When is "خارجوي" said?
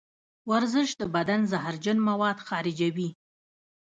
2.47-3.09